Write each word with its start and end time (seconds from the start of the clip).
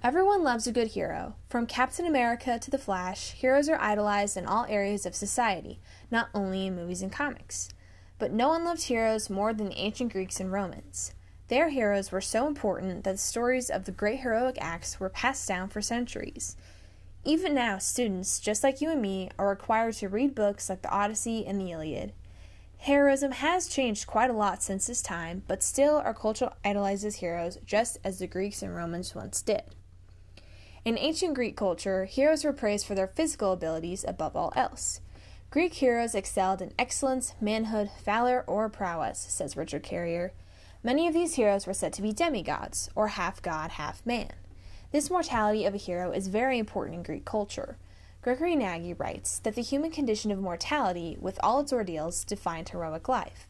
Everyone 0.00 0.44
loves 0.44 0.68
a 0.68 0.72
good 0.72 0.86
hero. 0.88 1.34
From 1.48 1.66
Captain 1.66 2.06
America 2.06 2.56
to 2.56 2.70
The 2.70 2.78
Flash, 2.78 3.32
heroes 3.32 3.68
are 3.68 3.80
idolized 3.80 4.36
in 4.36 4.46
all 4.46 4.64
areas 4.68 5.04
of 5.04 5.14
society, 5.16 5.80
not 6.08 6.28
only 6.32 6.68
in 6.68 6.76
movies 6.76 7.02
and 7.02 7.10
comics. 7.10 7.70
But 8.16 8.30
no 8.30 8.46
one 8.46 8.64
loved 8.64 8.84
heroes 8.84 9.28
more 9.28 9.52
than 9.52 9.70
the 9.70 9.76
ancient 9.76 10.12
Greeks 10.12 10.38
and 10.38 10.52
Romans. 10.52 11.14
Their 11.48 11.70
heroes 11.70 12.12
were 12.12 12.20
so 12.20 12.46
important 12.46 13.02
that 13.02 13.10
the 13.10 13.18
stories 13.18 13.70
of 13.70 13.86
the 13.86 13.92
great 13.92 14.20
heroic 14.20 14.56
acts 14.60 15.00
were 15.00 15.08
passed 15.08 15.48
down 15.48 15.68
for 15.68 15.82
centuries. 15.82 16.56
Even 17.24 17.52
now, 17.52 17.78
students, 17.78 18.38
just 18.38 18.62
like 18.62 18.80
you 18.80 18.90
and 18.90 19.02
me, 19.02 19.30
are 19.36 19.48
required 19.48 19.94
to 19.94 20.08
read 20.08 20.32
books 20.32 20.70
like 20.70 20.82
the 20.82 20.92
Odyssey 20.92 21.44
and 21.44 21.60
the 21.60 21.72
Iliad. 21.72 22.12
Heroism 22.76 23.32
has 23.32 23.66
changed 23.66 24.06
quite 24.06 24.30
a 24.30 24.34
lot 24.34 24.62
since 24.62 24.86
this 24.86 25.02
time, 25.02 25.42
but 25.48 25.60
still 25.60 25.96
our 25.96 26.14
culture 26.14 26.52
idolizes 26.64 27.16
heroes 27.16 27.58
just 27.66 27.98
as 28.04 28.20
the 28.20 28.28
Greeks 28.28 28.62
and 28.62 28.76
Romans 28.76 29.12
once 29.16 29.42
did. 29.42 29.74
In 30.84 30.96
ancient 30.96 31.34
Greek 31.34 31.56
culture, 31.56 32.04
heroes 32.04 32.44
were 32.44 32.52
praised 32.52 32.86
for 32.86 32.94
their 32.94 33.08
physical 33.08 33.52
abilities 33.52 34.04
above 34.06 34.36
all 34.36 34.52
else. 34.54 35.00
Greek 35.50 35.74
heroes 35.74 36.14
excelled 36.14 36.62
in 36.62 36.72
excellence, 36.78 37.34
manhood, 37.40 37.90
valor, 38.04 38.44
or 38.46 38.68
prowess, 38.68 39.18
says 39.18 39.56
Richard 39.56 39.82
Carrier. 39.82 40.32
Many 40.82 41.08
of 41.08 41.14
these 41.14 41.34
heroes 41.34 41.66
were 41.66 41.74
said 41.74 41.92
to 41.94 42.02
be 42.02 42.12
demigods, 42.12 42.90
or 42.94 43.08
half 43.08 43.42
god, 43.42 43.72
half 43.72 44.04
man. 44.06 44.32
This 44.92 45.10
mortality 45.10 45.64
of 45.64 45.74
a 45.74 45.78
hero 45.78 46.12
is 46.12 46.28
very 46.28 46.58
important 46.58 46.96
in 46.96 47.02
Greek 47.02 47.24
culture. 47.24 47.76
Gregory 48.22 48.56
Nagy 48.56 48.94
writes 48.94 49.38
that 49.40 49.54
the 49.54 49.62
human 49.62 49.90
condition 49.90 50.30
of 50.30 50.38
mortality, 50.38 51.16
with 51.20 51.40
all 51.42 51.60
its 51.60 51.72
ordeals, 51.72 52.24
defined 52.24 52.68
heroic 52.68 53.08
life. 53.08 53.48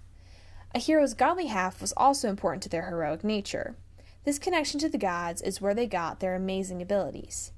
A 0.74 0.78
hero's 0.78 1.14
godly 1.14 1.46
half 1.46 1.80
was 1.80 1.92
also 1.96 2.28
important 2.28 2.62
to 2.62 2.68
their 2.68 2.88
heroic 2.88 3.24
nature. 3.24 3.74
This 4.28 4.38
connection 4.38 4.78
to 4.80 4.90
the 4.90 4.98
gods 4.98 5.40
is 5.40 5.62
where 5.62 5.72
they 5.72 5.86
got 5.86 6.20
their 6.20 6.34
amazing 6.34 6.82
abilities. 6.82 7.50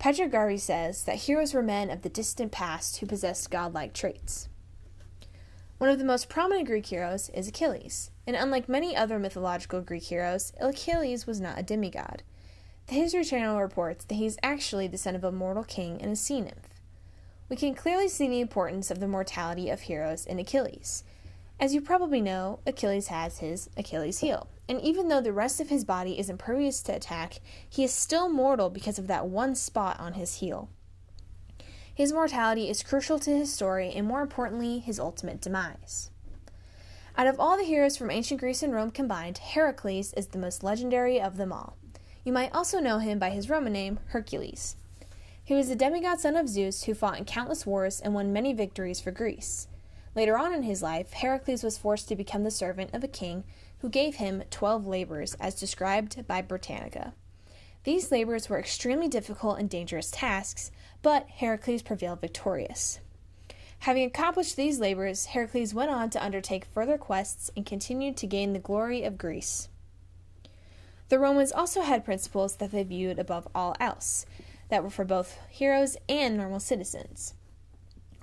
Garvey 0.00 0.56
says 0.56 1.04
that 1.04 1.16
heroes 1.16 1.52
were 1.52 1.62
men 1.62 1.90
of 1.90 2.00
the 2.00 2.08
distant 2.08 2.52
past 2.52 2.96
who 2.96 3.06
possessed 3.06 3.50
godlike 3.50 3.92
traits. 3.92 4.48
One 5.76 5.90
of 5.90 5.98
the 5.98 6.06
most 6.06 6.30
prominent 6.30 6.68
Greek 6.68 6.86
heroes 6.86 7.28
is 7.34 7.48
Achilles, 7.48 8.12
and 8.26 8.34
unlike 8.34 8.66
many 8.66 8.96
other 8.96 9.18
mythological 9.18 9.82
Greek 9.82 10.04
heroes, 10.04 10.54
Achilles 10.58 11.26
was 11.26 11.38
not 11.38 11.58
a 11.58 11.62
demigod. 11.62 12.22
The 12.86 12.94
History 12.94 13.22
Channel 13.22 13.60
reports 13.60 14.06
that 14.06 14.14
he 14.14 14.24
is 14.24 14.38
actually 14.42 14.86
the 14.86 14.96
son 14.96 15.16
of 15.16 15.24
a 15.24 15.30
mortal 15.30 15.64
king 15.64 16.00
and 16.00 16.12
a 16.12 16.16
sea 16.16 16.40
nymph. 16.40 16.80
We 17.50 17.56
can 17.56 17.74
clearly 17.74 18.08
see 18.08 18.26
the 18.26 18.40
importance 18.40 18.90
of 18.90 19.00
the 19.00 19.06
mortality 19.06 19.68
of 19.68 19.82
heroes 19.82 20.24
in 20.24 20.38
Achilles. 20.38 21.04
As 21.60 21.74
you 21.74 21.82
probably 21.82 22.22
know, 22.22 22.60
Achilles 22.66 23.08
has 23.08 23.40
his 23.40 23.68
Achilles 23.76 24.20
heel, 24.20 24.48
and 24.68 24.80
even 24.80 25.08
though 25.08 25.20
the 25.20 25.32
rest 25.32 25.60
of 25.60 25.68
his 25.68 25.84
body 25.84 26.18
is 26.18 26.28
impervious 26.28 26.82
to 26.82 26.94
attack, 26.94 27.40
he 27.68 27.84
is 27.84 27.92
still 27.92 28.28
mortal 28.28 28.70
because 28.70 28.98
of 28.98 29.06
that 29.06 29.26
one 29.26 29.54
spot 29.54 29.98
on 30.00 30.14
his 30.14 30.36
heel. 30.36 30.68
His 31.94 32.12
mortality 32.12 32.68
is 32.68 32.82
crucial 32.82 33.18
to 33.20 33.36
his 33.36 33.52
story 33.52 33.92
and, 33.94 34.06
more 34.06 34.20
importantly, 34.20 34.80
his 34.80 35.00
ultimate 35.00 35.40
demise. 35.40 36.10
Out 37.16 37.26
of 37.26 37.40
all 37.40 37.56
the 37.56 37.64
heroes 37.64 37.96
from 37.96 38.10
ancient 38.10 38.40
Greece 38.40 38.62
and 38.62 38.74
Rome 38.74 38.90
combined, 38.90 39.38
Heracles 39.38 40.12
is 40.12 40.26
the 40.26 40.38
most 40.38 40.62
legendary 40.62 41.18
of 41.18 41.38
them 41.38 41.52
all. 41.52 41.78
You 42.24 42.32
might 42.32 42.54
also 42.54 42.80
know 42.80 42.98
him 42.98 43.18
by 43.18 43.30
his 43.30 43.48
Roman 43.48 43.72
name, 43.72 44.00
Hercules. 44.08 44.76
He 45.42 45.54
was 45.54 45.68
the 45.68 45.76
demigod 45.76 46.20
son 46.20 46.36
of 46.36 46.48
Zeus 46.48 46.82
who 46.82 46.92
fought 46.92 47.16
in 47.16 47.24
countless 47.24 47.64
wars 47.64 48.00
and 48.00 48.12
won 48.12 48.32
many 48.32 48.52
victories 48.52 49.00
for 49.00 49.12
Greece. 49.12 49.68
Later 50.14 50.36
on 50.36 50.52
in 50.52 50.64
his 50.64 50.82
life, 50.82 51.12
Heracles 51.12 51.62
was 51.62 51.78
forced 51.78 52.08
to 52.08 52.16
become 52.16 52.42
the 52.42 52.50
servant 52.50 52.92
of 52.92 53.04
a 53.04 53.08
king 53.08 53.44
who 53.86 53.90
gave 53.90 54.16
him 54.16 54.42
twelve 54.50 54.84
labors, 54.84 55.34
as 55.38 55.54
described 55.54 56.26
by 56.26 56.42
Britannica. 56.42 57.14
These 57.84 58.10
labors 58.10 58.48
were 58.48 58.58
extremely 58.58 59.06
difficult 59.06 59.60
and 59.60 59.70
dangerous 59.70 60.10
tasks, 60.10 60.72
but 61.02 61.28
Heracles 61.28 61.82
prevailed 61.82 62.20
victorious. 62.20 62.98
Having 63.78 64.06
accomplished 64.06 64.56
these 64.56 64.80
labors, 64.80 65.26
Heracles 65.26 65.72
went 65.72 65.92
on 65.92 66.10
to 66.10 66.24
undertake 66.24 66.64
further 66.64 66.98
quests 66.98 67.48
and 67.56 67.64
continued 67.64 68.16
to 68.16 68.26
gain 68.26 68.54
the 68.54 68.58
glory 68.58 69.04
of 69.04 69.16
Greece. 69.16 69.68
The 71.08 71.20
Romans 71.20 71.52
also 71.52 71.82
had 71.82 72.04
principles 72.04 72.56
that 72.56 72.72
they 72.72 72.82
viewed 72.82 73.20
above 73.20 73.46
all 73.54 73.76
else, 73.78 74.26
that 74.68 74.82
were 74.82 74.90
for 74.90 75.04
both 75.04 75.38
heroes 75.48 75.96
and 76.08 76.36
normal 76.36 76.58
citizens. 76.58 77.34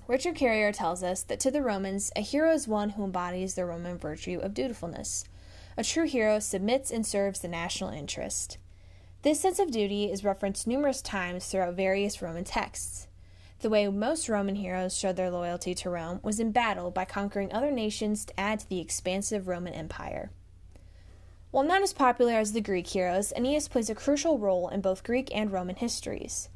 Richard 0.10 0.36
Carrier 0.36 0.74
tells 0.74 1.04
us 1.04 1.24
that 1.24 1.40
to 1.40 1.50
the 1.50 1.62
Romans, 1.62 2.12
a 2.18 2.22
hero 2.22 2.52
is 2.52 2.68
one 2.68 2.90
who 2.90 3.06
embodies 3.06 3.54
the 3.54 3.64
Roman 3.64 3.98
virtue 3.98 4.42
of 4.44 4.54
dutifulness. 4.54 5.24
A 5.76 5.84
true 5.84 6.06
hero 6.06 6.40
submits 6.40 6.92
and 6.92 7.06
serves 7.06 7.40
the 7.40 7.48
national 7.48 7.90
interest. 7.90 8.58
This 9.24 9.40
sense 9.40 9.58
of 9.58 9.72
duty 9.72 10.12
is 10.12 10.24
referenced 10.24 10.68
numerous 10.68 11.02
times 11.02 11.48
throughout 11.48 11.76
various 11.76 12.22
Roman 12.22 12.44
texts. 12.44 13.08
The 13.62 13.70
way 13.70 13.88
most 13.88 14.28
Roman 14.28 14.56
heroes 14.56 14.98
showed 14.98 15.16
their 15.16 15.32
loyalty 15.32 15.74
to 15.76 15.90
Rome 15.90 16.20
was 16.22 16.40
in 16.40 16.52
battle 16.52 16.92
by 16.92 17.06
conquering 17.06 17.54
other 17.54 17.72
nations 17.72 18.26
to 18.26 18.40
add 18.40 18.60
to 18.60 18.70
the 18.70 18.82
expansive 18.82 19.48
Roman 19.48 19.74
Empire. 19.74 20.32
While 21.50 21.64
not 21.64 21.82
as 21.82 21.94
popular 21.94 22.34
as 22.34 22.52
the 22.52 22.62
Greek 22.62 22.88
heroes, 22.88 23.32
Aeneas 23.36 23.68
plays 23.68 23.90
a 23.90 23.96
crucial 23.96 24.38
role 24.38 24.68
in 24.68 24.82
both 24.82 25.04
Greek 25.04 25.34
and 25.34 25.52
Roman 25.52 25.78
histories. 25.78 26.50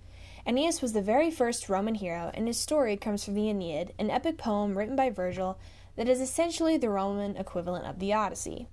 Aeneas 0.45 0.81
was 0.81 0.93
the 0.93 1.01
very 1.01 1.31
first 1.31 1.69
Roman 1.69 1.95
hero, 1.95 2.31
and 2.33 2.47
his 2.47 2.59
story 2.59 2.97
comes 2.97 3.23
from 3.23 3.35
the 3.35 3.49
Aeneid, 3.49 3.93
an 3.97 4.11
epic 4.11 4.37
poem 4.37 4.77
written 4.77 4.95
by 4.95 5.09
Virgil 5.09 5.57
that 5.95 6.09
is 6.09 6.19
essentially 6.19 6.77
the 6.77 6.89
Roman 6.89 7.37
equivalent 7.37 7.85
of 7.85 7.99
the 7.99 8.11
Odyssey. 8.11 8.67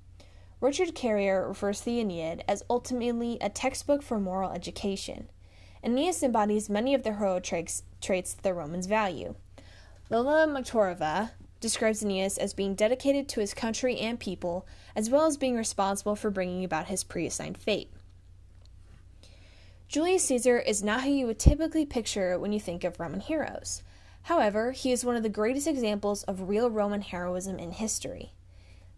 Richard 0.65 0.95
Carrier 0.95 1.47
refers 1.47 1.81
to 1.81 1.85
the 1.85 2.01
Aeneid 2.01 2.43
as 2.49 2.65
ultimately 2.71 3.37
a 3.39 3.51
textbook 3.51 4.03
for 4.03 4.19
moral 4.19 4.51
education. 4.51 5.29
Aeneas 5.85 6.23
embodies 6.23 6.71
many 6.71 6.95
of 6.95 7.03
the 7.03 7.13
heroic 7.13 7.45
traits, 7.45 7.83
traits 8.01 8.33
that 8.33 8.43
the 8.45 8.55
Romans 8.55 8.87
value. 8.87 9.35
Lola 10.09 10.47
Machorova 10.47 11.33
describes 11.61 12.03
Aeneas 12.03 12.39
as 12.39 12.55
being 12.55 12.75
dedicated 12.75 13.29
to 13.29 13.41
his 13.41 13.53
country 13.53 13.99
and 13.99 14.19
people, 14.19 14.67
as 14.97 15.11
well 15.11 15.27
as 15.27 15.37
being 15.37 15.55
responsible 15.55 16.17
for 16.17 16.31
bringing 16.31 16.65
about 16.65 16.87
his 16.87 17.05
preassigned 17.05 17.59
fate. 17.59 17.91
Julius 19.87 20.25
Caesar 20.25 20.59
is 20.59 20.83
not 20.83 21.03
who 21.03 21.11
you 21.11 21.27
would 21.27 21.39
typically 21.39 21.85
picture 21.85 22.39
when 22.39 22.55
you 22.55 22.59
think 22.59 22.85
of 22.85 22.99
Roman 22.99 23.21
heroes. 23.21 23.83
However, 24.23 24.73
he 24.73 24.93
is 24.93 25.05
one 25.05 25.17
of 25.17 25.23
the 25.23 25.29
greatest 25.29 25.67
examples 25.67 26.23
of 26.23 26.49
real 26.49 26.71
Roman 26.71 27.03
heroism 27.03 27.59
in 27.59 27.73
history. 27.73 28.33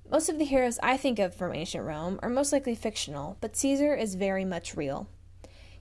Most 0.09 0.29
of 0.29 0.39
the 0.39 0.45
heroes 0.45 0.79
I 0.85 0.97
think 0.97 1.19
of 1.19 1.35
from 1.35 1.53
ancient 1.53 1.85
Rome 1.85 2.21
are 2.23 2.31
most 2.31 2.53
likely 2.53 2.77
fictional, 2.77 3.37
but 3.41 3.57
Caesar 3.57 3.93
is 3.93 4.15
very 4.15 4.45
much 4.45 4.77
real. 4.77 5.09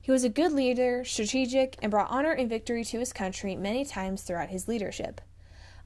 He 0.01 0.11
was 0.11 0.23
a 0.23 0.29
good 0.29 0.51
leader, 0.51 1.05
strategic, 1.05 1.77
and 1.79 1.91
brought 1.91 2.09
honor 2.09 2.31
and 2.31 2.49
victory 2.49 2.83
to 2.85 2.99
his 2.99 3.13
country 3.13 3.55
many 3.55 3.85
times 3.85 4.23
throughout 4.23 4.49
his 4.49 4.67
leadership. 4.67 5.21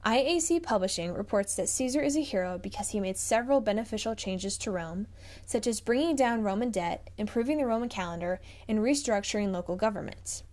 IAC 0.06 0.62
Publishing 0.62 1.12
reports 1.12 1.54
that 1.56 1.68
Caesar 1.68 2.00
is 2.00 2.16
a 2.16 2.22
hero 2.22 2.56
because 2.56 2.90
he 2.90 3.00
made 3.00 3.18
several 3.18 3.60
beneficial 3.60 4.14
changes 4.14 4.56
to 4.56 4.70
Rome, 4.70 5.06
such 5.44 5.66
as 5.66 5.82
bringing 5.82 6.16
down 6.16 6.42
Roman 6.42 6.70
debt, 6.70 7.10
improving 7.18 7.58
the 7.58 7.66
Roman 7.66 7.90
calendar, 7.90 8.40
and 8.66 8.78
restructuring 8.78 9.52
local 9.52 9.76
governments. 9.76 10.44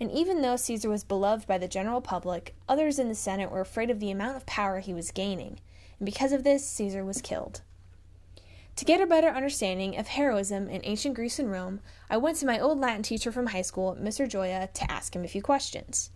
And 0.00 0.10
even 0.10 0.40
though 0.40 0.56
Caesar 0.56 0.88
was 0.88 1.04
beloved 1.04 1.46
by 1.46 1.58
the 1.58 1.68
general 1.68 2.00
public, 2.00 2.54
others 2.70 2.98
in 2.98 3.10
the 3.10 3.14
Senate 3.14 3.50
were 3.50 3.60
afraid 3.60 3.90
of 3.90 4.00
the 4.00 4.10
amount 4.10 4.38
of 4.38 4.46
power 4.46 4.80
he 4.80 4.94
was 4.94 5.10
gaining, 5.10 5.60
and 5.98 6.06
because 6.06 6.32
of 6.32 6.44
this, 6.44 6.66
Caesar 6.68 7.04
was 7.04 7.22
killed. 7.22 7.62
To 8.76 8.84
get 8.84 9.00
a 9.00 9.06
better 9.06 9.28
understanding 9.28 9.96
of 9.96 10.08
heroism 10.08 10.68
in 10.68 10.80
ancient 10.84 11.14
Greece 11.14 11.38
and 11.38 11.50
Rome, 11.50 11.80
I 12.10 12.16
went 12.16 12.38
to 12.38 12.46
my 12.46 12.58
old 12.58 12.80
Latin 12.80 13.04
teacher 13.04 13.30
from 13.30 13.46
high 13.46 13.62
school, 13.62 13.96
Mr. 14.00 14.28
Joya, 14.28 14.68
to 14.74 14.90
ask 14.90 15.14
him 15.14 15.24
a 15.24 15.28
few 15.28 15.42
questions. 15.42 16.10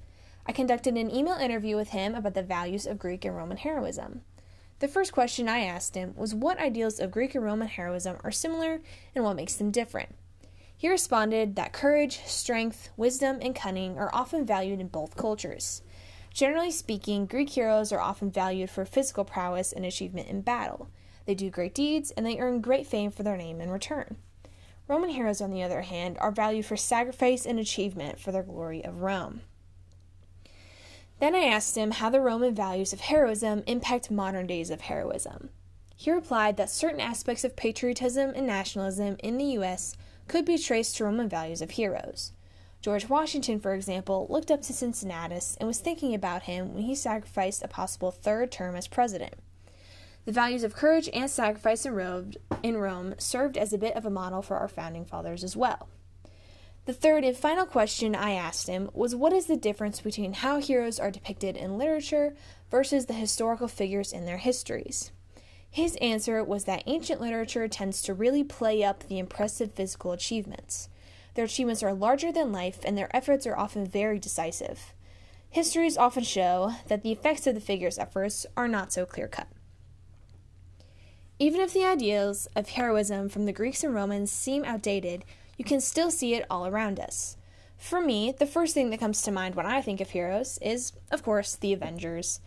I 0.44 0.52
conducted 0.52 0.96
an 0.96 1.14
email 1.14 1.34
interview 1.34 1.76
with 1.76 1.90
him 1.90 2.14
about 2.14 2.34
the 2.34 2.42
values 2.42 2.86
of 2.86 2.98
Greek 2.98 3.24
and 3.24 3.36
Roman 3.36 3.58
heroism. 3.58 4.22
The 4.80 4.88
first 4.88 5.12
question 5.12 5.48
I 5.48 5.60
asked 5.60 5.94
him 5.94 6.14
was 6.16 6.34
what 6.34 6.58
ideals 6.58 6.98
of 6.98 7.10
Greek 7.10 7.34
and 7.34 7.44
Roman 7.44 7.68
heroism 7.68 8.16
are 8.24 8.30
similar 8.30 8.80
and 9.14 9.24
what 9.24 9.36
makes 9.36 9.54
them 9.54 9.70
different. 9.70 10.14
He 10.76 10.88
responded 10.88 11.56
that 11.56 11.72
courage, 11.72 12.20
strength, 12.24 12.90
wisdom, 12.96 13.38
and 13.42 13.54
cunning 13.54 13.98
are 13.98 14.14
often 14.14 14.46
valued 14.46 14.80
in 14.80 14.88
both 14.88 15.16
cultures. 15.16 15.82
Generally 16.38 16.70
speaking, 16.70 17.26
Greek 17.26 17.50
heroes 17.50 17.90
are 17.90 17.98
often 17.98 18.30
valued 18.30 18.70
for 18.70 18.84
physical 18.84 19.24
prowess 19.24 19.72
and 19.72 19.84
achievement 19.84 20.28
in 20.28 20.40
battle. 20.40 20.88
They 21.26 21.34
do 21.34 21.50
great 21.50 21.74
deeds 21.74 22.12
and 22.12 22.24
they 22.24 22.38
earn 22.38 22.60
great 22.60 22.86
fame 22.86 23.10
for 23.10 23.24
their 23.24 23.36
name 23.36 23.60
in 23.60 23.70
return. 23.70 24.18
Roman 24.86 25.10
heroes, 25.10 25.40
on 25.40 25.50
the 25.50 25.64
other 25.64 25.80
hand, 25.80 26.16
are 26.20 26.30
valued 26.30 26.64
for 26.64 26.76
sacrifice 26.76 27.44
and 27.44 27.58
achievement 27.58 28.20
for 28.20 28.30
their 28.30 28.44
glory 28.44 28.84
of 28.84 29.02
Rome. 29.02 29.40
Then 31.18 31.34
I 31.34 31.40
asked 31.40 31.76
him 31.76 31.90
how 31.90 32.08
the 32.08 32.20
Roman 32.20 32.54
values 32.54 32.92
of 32.92 33.00
heroism 33.00 33.64
impact 33.66 34.08
modern 34.08 34.46
days 34.46 34.70
of 34.70 34.82
heroism. 34.82 35.50
He 35.96 36.12
replied 36.12 36.56
that 36.56 36.70
certain 36.70 37.00
aspects 37.00 37.42
of 37.42 37.56
patriotism 37.56 38.30
and 38.36 38.46
nationalism 38.46 39.16
in 39.24 39.38
the 39.38 39.54
U.S. 39.54 39.96
could 40.28 40.44
be 40.44 40.56
traced 40.56 40.98
to 40.98 41.04
Roman 41.04 41.28
values 41.28 41.62
of 41.62 41.72
heroes. 41.72 42.30
George 42.80 43.08
Washington, 43.08 43.58
for 43.58 43.74
example, 43.74 44.26
looked 44.30 44.50
up 44.50 44.62
to 44.62 44.72
Cincinnatus 44.72 45.56
and 45.58 45.66
was 45.66 45.78
thinking 45.78 46.14
about 46.14 46.42
him 46.42 46.74
when 46.74 46.84
he 46.84 46.94
sacrificed 46.94 47.62
a 47.62 47.68
possible 47.68 48.10
third 48.10 48.52
term 48.52 48.76
as 48.76 48.86
president. 48.86 49.34
The 50.24 50.32
values 50.32 50.62
of 50.62 50.74
courage 50.74 51.08
and 51.12 51.30
sacrifice 51.30 51.84
in 51.84 51.94
Rome, 51.94 52.32
in 52.62 52.76
Rome 52.76 53.14
served 53.18 53.56
as 53.56 53.72
a 53.72 53.78
bit 53.78 53.96
of 53.96 54.04
a 54.04 54.10
model 54.10 54.42
for 54.42 54.58
our 54.58 54.68
founding 54.68 55.04
fathers 55.04 55.42
as 55.42 55.56
well. 55.56 55.88
The 56.84 56.92
third 56.92 57.24
and 57.24 57.36
final 57.36 57.66
question 57.66 58.14
I 58.14 58.32
asked 58.32 58.66
him 58.66 58.90
was 58.94 59.14
what 59.14 59.32
is 59.32 59.46
the 59.46 59.56
difference 59.56 60.00
between 60.00 60.34
how 60.34 60.58
heroes 60.58 60.98
are 60.98 61.10
depicted 61.10 61.56
in 61.56 61.76
literature 61.76 62.34
versus 62.70 63.06
the 63.06 63.14
historical 63.14 63.68
figures 63.68 64.12
in 64.12 64.24
their 64.24 64.38
histories? 64.38 65.10
His 65.70 65.96
answer 65.96 66.42
was 66.42 66.64
that 66.64 66.84
ancient 66.86 67.20
literature 67.20 67.68
tends 67.68 68.00
to 68.02 68.14
really 68.14 68.42
play 68.42 68.82
up 68.82 69.04
the 69.04 69.18
impressive 69.18 69.74
physical 69.74 70.12
achievements. 70.12 70.88
Their 71.38 71.44
achievements 71.44 71.84
are 71.84 71.94
larger 71.94 72.32
than 72.32 72.50
life, 72.50 72.80
and 72.84 72.98
their 72.98 73.14
efforts 73.16 73.46
are 73.46 73.56
often 73.56 73.86
very 73.86 74.18
decisive. 74.18 74.92
Histories 75.50 75.96
often 75.96 76.24
show 76.24 76.72
that 76.88 77.04
the 77.04 77.12
effects 77.12 77.46
of 77.46 77.54
the 77.54 77.60
figure's 77.60 77.96
efforts 77.96 78.44
are 78.56 78.66
not 78.66 78.92
so 78.92 79.06
clear 79.06 79.28
cut. 79.28 79.46
Even 81.38 81.60
if 81.60 81.72
the 81.72 81.84
ideals 81.84 82.48
of 82.56 82.70
heroism 82.70 83.28
from 83.28 83.44
the 83.46 83.52
Greeks 83.52 83.84
and 83.84 83.94
Romans 83.94 84.32
seem 84.32 84.64
outdated, 84.64 85.24
you 85.56 85.64
can 85.64 85.80
still 85.80 86.10
see 86.10 86.34
it 86.34 86.44
all 86.50 86.66
around 86.66 86.98
us. 86.98 87.36
For 87.76 88.00
me, 88.00 88.34
the 88.36 88.44
first 88.44 88.74
thing 88.74 88.90
that 88.90 88.98
comes 88.98 89.22
to 89.22 89.30
mind 89.30 89.54
when 89.54 89.64
I 89.64 89.80
think 89.80 90.00
of 90.00 90.10
heroes 90.10 90.58
is, 90.60 90.92
of 91.12 91.22
course, 91.22 91.54
the 91.54 91.72
Avengers. 91.72 92.40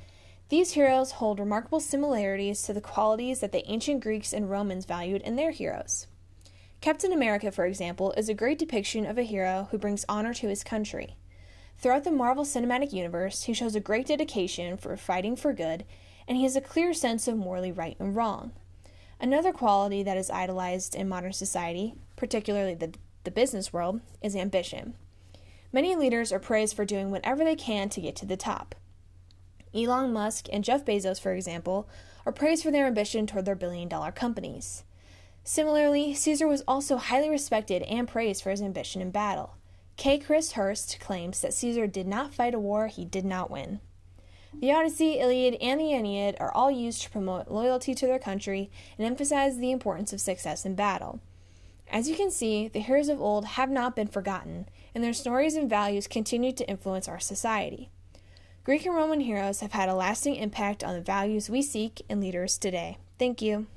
These 0.50 0.74
heroes 0.74 1.12
hold 1.12 1.40
remarkable 1.40 1.80
similarities 1.80 2.62
to 2.64 2.74
the 2.74 2.82
qualities 2.82 3.40
that 3.40 3.54
the 3.54 3.66
ancient 3.72 4.04
Greeks 4.04 4.34
and 4.34 4.52
Romans 4.52 4.84
valued 4.84 5.22
in 5.22 5.38
their 5.38 5.52
heroes. 5.52 6.08
Captain 6.82 7.14
America, 7.14 7.52
for 7.52 7.68
example, 7.68 8.12
is 8.18 8.28
a 8.28 8.34
great 8.34 8.58
depiction 8.58 9.06
of 9.06 9.16
a 9.16 9.22
hero 9.22 9.68
who 9.70 9.78
brings 9.78 10.04
honor 10.10 10.34
to 10.34 10.48
his 10.48 10.64
country. 10.64 11.16
Throughout 11.78 12.04
the 12.04 12.10
Marvel 12.10 12.44
Cinematic 12.44 12.92
Universe, 12.92 13.44
he 13.44 13.54
shows 13.54 13.76
a 13.76 13.80
great 13.80 14.08
dedication 14.08 14.78
for 14.78 14.98
fighting 14.98 15.36
for 15.36 15.54
good, 15.54 15.86
and 16.28 16.38
he 16.38 16.44
has 16.44 16.56
a 16.56 16.62
clear 16.62 16.92
sense 16.96 17.28
of 17.28 17.38
morally 17.38 17.72
right 17.72 17.96
and 18.00 18.16
wrong. 18.16 18.52
Another 19.20 19.52
quality 19.54 20.02
that 20.02 20.18
is 20.18 20.32
idolized 20.32 20.96
in 20.96 21.08
modern 21.08 21.34
society, 21.34 21.94
particularly 22.16 22.74
the, 22.74 22.96
the 23.26 23.32
business 23.32 23.72
world, 23.72 24.02
is 24.20 24.36
ambition. 24.36 24.96
Many 25.72 25.96
leaders 25.96 26.32
are 26.32 26.40
praised 26.40 26.76
for 26.76 26.84
doing 26.84 27.12
whatever 27.12 27.44
they 27.44 27.56
can 27.56 27.90
to 27.90 28.02
get 28.02 28.16
to 28.18 28.26
the 28.26 28.36
top. 28.36 28.74
Elon 29.72 30.12
Musk 30.12 30.48
and 30.52 30.64
Jeff 30.64 30.84
Bezos, 30.84 31.22
for 31.22 31.32
example, 31.32 31.88
are 32.26 32.32
praised 32.32 32.64
for 32.64 32.72
their 32.72 32.88
ambition 32.88 33.28
toward 33.28 33.46
their 33.46 33.54
billion 33.54 33.88
dollar 33.88 34.12
companies. 34.12 34.84
Similarly, 35.44 36.14
Caesar 36.14 36.48
was 36.48 36.64
also 36.68 36.98
highly 36.98 37.30
respected 37.30 37.82
and 37.84 38.08
praised 38.08 38.44
for 38.44 38.52
his 38.52 38.62
ambition 38.62 39.02
in 39.02 39.12
battle. 39.12 39.56
K. 39.98 40.18
Kris 40.18 40.54
Hirst 40.54 41.00
claims 41.00 41.42
that 41.42 41.54
Caesar 41.54 41.88
did 41.88 42.08
not 42.08 42.34
fight 42.34 42.54
a 42.54 42.60
war 42.60 42.88
he 42.88 43.06
did 43.06 43.26
not 43.26 43.52
win. 43.52 43.80
The 44.54 44.72
Odyssey, 44.72 45.20
Iliad, 45.20 45.56
and 45.62 45.80
the 45.80 45.94
Aeneid 45.94 46.36
are 46.40 46.52
all 46.52 46.70
used 46.70 47.04
to 47.04 47.10
promote 47.10 47.50
loyalty 47.50 47.96
to 47.96 48.06
their 48.06 48.20
country 48.20 48.70
and 48.98 49.08
emphasize 49.08 49.58
the 49.58 49.72
importance 49.72 50.12
of 50.12 50.20
success 50.20 50.66
in 50.66 50.76
battle. 50.76 51.22
As 51.90 52.10
you 52.10 52.16
can 52.16 52.32
see, 52.32 52.68
the 52.68 52.80
heroes 52.80 53.10
of 53.10 53.22
old 53.22 53.46
have 53.46 53.70
not 53.70 53.96
been 53.96 54.08
forgotten, 54.08 54.68
and 54.94 55.04
their 55.04 55.14
stories 55.14 55.56
and 55.56 55.70
values 55.70 56.08
continue 56.08 56.52
to 56.54 56.70
influence 56.70 57.08
our 57.08 57.20
society. 57.20 57.90
Greek 58.64 58.86
and 58.86 58.96
Roman 58.96 59.22
heroes 59.22 59.62
have 59.62 59.72
had 59.72 59.90
a 59.90 59.96
lasting 59.96 60.36
impact 60.36 60.84
on 60.84 60.94
the 60.94 61.02
values 61.02 61.50
we 61.50 61.62
seek 61.62 62.02
in 62.08 62.22
leaders 62.22 62.58
today. 62.58 62.98
Thank 63.18 63.42
you. 63.42 63.68